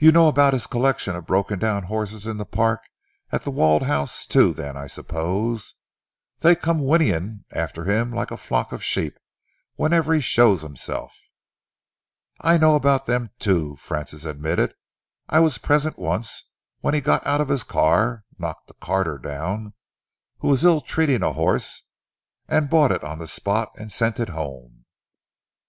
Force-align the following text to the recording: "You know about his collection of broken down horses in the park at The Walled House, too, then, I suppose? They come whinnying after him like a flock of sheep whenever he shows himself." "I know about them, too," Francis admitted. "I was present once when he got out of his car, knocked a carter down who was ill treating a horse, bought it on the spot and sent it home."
"You 0.00 0.10
know 0.10 0.26
about 0.26 0.54
his 0.54 0.66
collection 0.66 1.14
of 1.14 1.24
broken 1.28 1.60
down 1.60 1.84
horses 1.84 2.26
in 2.26 2.36
the 2.36 2.44
park 2.44 2.80
at 3.30 3.42
The 3.42 3.52
Walled 3.52 3.84
House, 3.84 4.26
too, 4.26 4.52
then, 4.52 4.76
I 4.76 4.88
suppose? 4.88 5.74
They 6.40 6.56
come 6.56 6.80
whinnying 6.80 7.44
after 7.52 7.84
him 7.84 8.10
like 8.10 8.32
a 8.32 8.36
flock 8.36 8.72
of 8.72 8.82
sheep 8.82 9.16
whenever 9.76 10.12
he 10.12 10.20
shows 10.20 10.62
himself." 10.62 11.16
"I 12.40 12.58
know 12.58 12.74
about 12.74 13.06
them, 13.06 13.30
too," 13.38 13.76
Francis 13.76 14.24
admitted. 14.24 14.74
"I 15.28 15.38
was 15.38 15.58
present 15.58 15.96
once 15.96 16.50
when 16.80 16.94
he 16.94 17.00
got 17.00 17.24
out 17.24 17.40
of 17.40 17.48
his 17.48 17.62
car, 17.62 18.24
knocked 18.36 18.68
a 18.70 18.74
carter 18.74 19.16
down 19.16 19.74
who 20.38 20.48
was 20.48 20.64
ill 20.64 20.80
treating 20.80 21.22
a 21.22 21.34
horse, 21.34 21.84
bought 22.48 22.90
it 22.90 23.04
on 23.04 23.20
the 23.20 23.28
spot 23.28 23.70
and 23.78 23.92
sent 23.92 24.18
it 24.18 24.30
home." 24.30 24.86